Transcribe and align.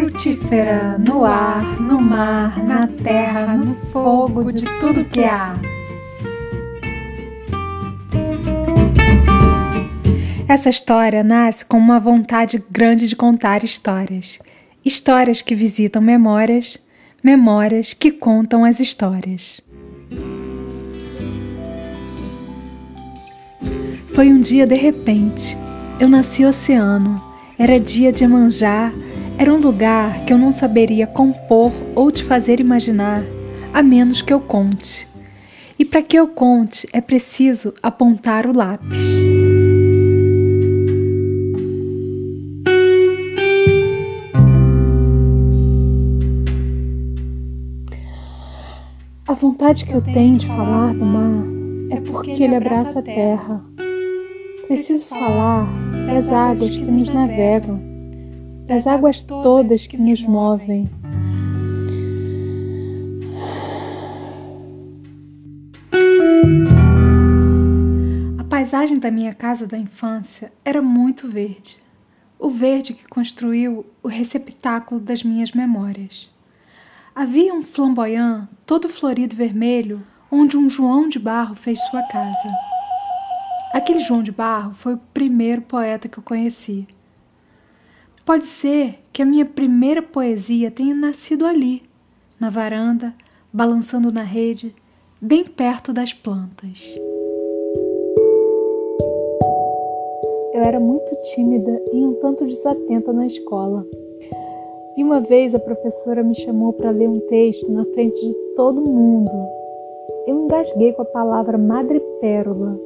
frutífera 0.00 0.96
no 0.98 1.26
ar, 1.26 1.78
no 1.78 2.00
mar, 2.00 2.64
na 2.64 2.86
terra, 2.86 3.54
no 3.54 3.74
fogo, 3.92 4.50
de 4.50 4.64
tudo 4.80 5.04
que 5.04 5.24
há. 5.24 5.54
Essa 10.48 10.70
história 10.70 11.22
nasce 11.22 11.66
com 11.66 11.76
uma 11.76 12.00
vontade 12.00 12.64
grande 12.70 13.06
de 13.06 13.14
contar 13.14 13.62
histórias. 13.62 14.38
Histórias 14.82 15.42
que 15.42 15.54
visitam 15.54 16.00
memórias, 16.00 16.78
memórias 17.22 17.92
que 17.92 18.10
contam 18.10 18.64
as 18.64 18.80
histórias. 18.80 19.60
Foi 24.14 24.32
um 24.32 24.40
dia 24.40 24.66
de 24.66 24.76
repente. 24.76 25.58
Eu 26.00 26.08
nasci 26.08 26.42
oceano. 26.46 27.22
Era 27.58 27.78
dia 27.78 28.10
de 28.10 28.24
Emanjá. 28.24 28.90
Era 29.40 29.54
um 29.54 29.56
lugar 29.56 30.26
que 30.26 30.34
eu 30.34 30.36
não 30.36 30.52
saberia 30.52 31.06
compor 31.06 31.72
ou 31.96 32.12
te 32.12 32.22
fazer 32.22 32.60
imaginar, 32.60 33.24
a 33.72 33.82
menos 33.82 34.20
que 34.20 34.34
eu 34.34 34.38
conte. 34.38 35.08
E 35.78 35.84
para 35.86 36.02
que 36.02 36.14
eu 36.14 36.28
conte, 36.28 36.86
é 36.92 37.00
preciso 37.00 37.72
apontar 37.82 38.46
o 38.46 38.52
lápis. 38.54 38.98
A 49.26 49.32
vontade 49.32 49.86
que 49.86 49.94
eu 49.94 50.02
tenho 50.02 50.36
de 50.36 50.46
falar 50.46 50.92
do 50.92 51.06
mar 51.06 51.44
é 51.88 51.98
porque 51.98 52.42
ele 52.42 52.56
abraça 52.56 52.98
a 52.98 53.02
terra. 53.02 53.64
Preciso 54.68 55.06
falar 55.06 55.66
das 56.06 56.28
águas 56.28 56.76
que 56.76 56.84
nos 56.84 57.10
navegam, 57.10 57.89
das 58.70 58.86
águas 58.86 59.20
todas 59.20 59.84
que 59.84 59.98
nos 59.98 60.22
movem. 60.22 60.88
A 68.38 68.44
paisagem 68.44 68.96
da 68.96 69.10
minha 69.10 69.34
casa 69.34 69.66
da 69.66 69.76
infância 69.76 70.52
era 70.64 70.80
muito 70.80 71.26
verde. 71.26 71.78
O 72.38 72.48
verde 72.48 72.94
que 72.94 73.08
construiu 73.08 73.84
o 74.04 74.06
receptáculo 74.06 75.00
das 75.00 75.24
minhas 75.24 75.50
memórias. 75.50 76.32
Havia 77.12 77.52
um 77.52 77.62
flamboyant 77.62 78.46
todo 78.64 78.88
florido 78.88 79.34
vermelho, 79.34 80.00
onde 80.30 80.56
um 80.56 80.70
João 80.70 81.08
de 81.08 81.18
Barro 81.18 81.56
fez 81.56 81.80
sua 81.90 82.04
casa. 82.04 82.54
Aquele 83.74 83.98
João 83.98 84.22
de 84.22 84.30
Barro 84.30 84.74
foi 84.74 84.94
o 84.94 85.00
primeiro 85.12 85.60
poeta 85.62 86.08
que 86.08 86.20
eu 86.20 86.22
conheci. 86.22 86.86
Pode 88.24 88.44
ser 88.44 88.98
que 89.12 89.22
a 89.22 89.26
minha 89.26 89.44
primeira 89.44 90.02
poesia 90.02 90.70
tenha 90.70 90.94
nascido 90.94 91.46
ali, 91.46 91.82
na 92.38 92.50
varanda, 92.50 93.14
balançando 93.52 94.12
na 94.12 94.22
rede, 94.22 94.74
bem 95.20 95.44
perto 95.44 95.92
das 95.92 96.12
plantas. 96.12 96.94
Eu 100.52 100.62
era 100.62 100.78
muito 100.78 101.14
tímida 101.34 101.82
e 101.92 102.04
um 102.04 102.14
tanto 102.14 102.44
desatenta 102.44 103.12
na 103.12 103.26
escola. 103.26 103.86
E 104.96 105.02
uma 105.02 105.20
vez 105.20 105.54
a 105.54 105.58
professora 105.58 106.22
me 106.22 106.34
chamou 106.34 106.72
para 106.72 106.90
ler 106.90 107.08
um 107.08 107.18
texto 107.20 107.70
na 107.72 107.84
frente 107.86 108.20
de 108.20 108.34
todo 108.54 108.80
mundo. 108.80 109.30
Eu 110.26 110.44
engasguei 110.44 110.92
com 110.92 111.02
a 111.02 111.06
palavra 111.06 111.56
madrepérola. 111.56 112.78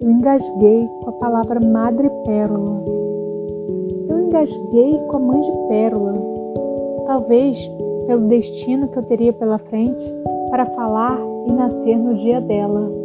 Eu 0.00 0.10
engasguei 0.10 0.88
com 1.02 1.10
a 1.10 1.12
palavra 1.12 1.60
madrepérola. 1.60 3.09
Engasguei 4.30 4.96
com 5.08 5.16
a 5.16 5.18
mãe 5.18 5.40
de 5.40 5.50
pérola. 5.66 6.14
Talvez 7.04 7.58
pelo 8.06 8.28
destino 8.28 8.86
que 8.86 8.96
eu 8.96 9.02
teria 9.02 9.32
pela 9.32 9.58
frente 9.58 10.00
para 10.50 10.66
falar 10.66 11.18
e 11.48 11.52
nascer 11.52 11.98
no 11.98 12.16
dia 12.16 12.40
dela. 12.40 12.99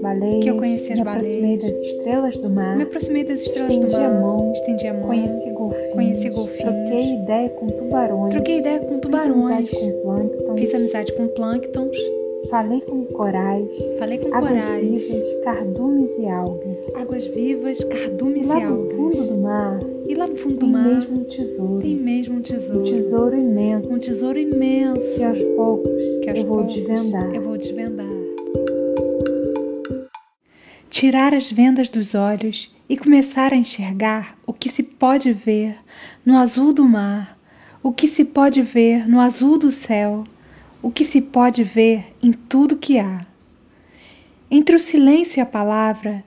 Baleias. 0.00 0.42
Que 0.44 0.50
eu 0.50 0.56
conheci 0.56 0.92
as 0.92 0.98
me 0.98 1.04
baleias. 1.04 1.34
aproximei 1.34 1.56
das 1.58 1.82
estrelas 1.82 2.36
do 2.38 2.50
mar. 2.50 2.76
Me 2.76 2.82
aproximei 2.82 3.24
das 3.24 3.40
estrelas 3.42 3.78
do 3.78 3.90
mar. 3.90 4.04
a 4.04 4.20
mão. 4.20 4.52
Estendi 4.52 4.86
a 4.86 4.94
mão. 4.94 5.06
Conheci 5.06 5.50
golfinhos. 5.50 5.92
Conheci 5.94 6.28
golfinhos. 6.30 6.74
Troquei 6.74 7.14
ideia 7.14 7.48
com 7.50 7.66
tubarões. 7.66 8.34
Troquei 8.34 8.58
ideia 8.58 8.78
com 8.80 8.98
tubarões. 8.98 9.68
Fiz 9.68 9.74
amizade 9.78 9.92
com 9.92 10.02
plâncton. 10.02 10.56
Fiz 10.56 10.74
amizade 10.74 11.12
com 11.14 11.26
plânctons. 11.28 11.96
Falei 12.50 12.80
com 12.80 13.04
corais. 13.04 13.68
Falei 13.98 14.18
com 14.18 14.34
Águas 14.34 14.50
corais. 14.50 14.80
vivas, 15.02 15.44
cardumes 15.44 16.18
e 16.18 16.26
algas. 16.26 16.76
Águas 16.94 17.26
vivas, 17.28 17.84
cardumes 17.84 18.46
Lá 18.48 18.58
e 18.58 18.64
no 18.64 18.72
algas. 18.72 18.96
fundo 18.96 19.26
do 19.26 19.38
mar 19.38 19.80
E 20.08 20.14
lá 20.14 20.26
no 20.26 20.36
fundo 20.36 20.54
do 20.54 20.60
tem 20.60 20.68
mar 20.70 20.82
mesmo 20.88 21.20
um 21.20 21.24
tesouro. 21.24 21.78
tem 21.80 21.96
mesmo 21.96 22.34
um 22.36 22.38
Um 22.38 22.42
tesouro. 22.42 22.84
tesouro 22.84 23.36
imenso 23.38 23.92
Um 23.94 23.98
tesouro 24.00 24.38
imenso. 24.38 25.16
que 25.18 25.24
aos 25.24 25.38
poucos 25.54 25.92
que 26.22 26.30
aos 26.30 26.38
eu 26.40 26.46
vou 26.46 26.56
poucos 26.58 26.74
desvendar. 26.74 27.34
Eu 27.34 27.42
vou 27.42 27.56
desvendar. 27.58 28.06
Tirar 30.90 31.32
as 31.32 31.50
vendas 31.50 31.88
dos 31.88 32.16
olhos 32.16 32.74
e 32.88 32.96
começar 32.96 33.52
a 33.52 33.56
enxergar 33.56 34.36
o 34.44 34.52
que 34.52 34.68
se 34.68 34.82
pode 34.82 35.32
ver 35.32 35.78
no 36.26 36.36
azul 36.36 36.74
do 36.74 36.84
mar, 36.84 37.38
o 37.80 37.92
que 37.92 38.08
se 38.08 38.24
pode 38.24 38.60
ver 38.60 39.08
no 39.08 39.20
azul 39.20 39.56
do 39.56 39.70
céu, 39.70 40.24
o 40.82 40.90
que 40.90 41.04
se 41.04 41.20
pode 41.20 41.62
ver 41.62 42.12
em 42.20 42.32
tudo 42.32 42.76
que 42.76 42.98
há. 42.98 43.24
Entre 44.50 44.74
o 44.74 44.80
silêncio 44.80 45.38
e 45.38 45.40
a 45.40 45.46
palavra, 45.46 46.24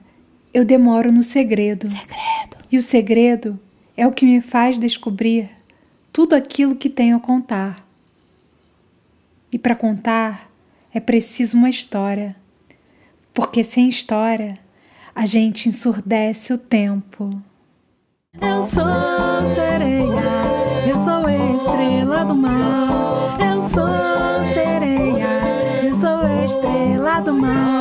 eu 0.52 0.64
demoro 0.64 1.12
no 1.12 1.22
segredo. 1.22 1.86
Segredo. 1.86 2.56
E 2.72 2.78
o 2.78 2.82
segredo 2.82 3.60
é 3.94 4.06
o 4.06 4.12
que 4.12 4.24
me 4.24 4.40
faz 4.40 4.78
descobrir 4.78 5.50
tudo 6.10 6.34
aquilo 6.34 6.74
que 6.74 6.88
tenho 6.88 7.16
a 7.18 7.20
contar. 7.20 7.86
E 9.52 9.58
para 9.58 9.76
contar 9.76 10.50
é 10.92 11.00
preciso 11.00 11.58
uma 11.58 11.68
história, 11.68 12.34
porque 13.34 13.64
sem 13.64 13.88
história 13.88 14.56
a 15.14 15.26
gente 15.26 15.68
ensurdece 15.68 16.52
o 16.52 16.58
tempo. 16.58 17.30
Eu 18.40 18.62
sou 18.62 18.84
sereia, 19.54 20.88
eu 20.88 20.96
sou 20.96 21.28
estrela 21.28 22.24
do 22.24 22.34
mar. 22.34 23.38
Eu 23.40 23.60
sou 23.60 24.44
sereia, 24.54 25.84
eu 25.84 25.94
sou 25.94 26.44
estrela 26.44 27.20
do 27.20 27.34
mar. 27.34 27.73